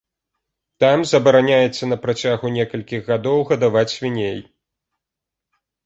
[0.83, 4.39] Там забараняецца на працягу некалькіх гадоў гадаваць свіней.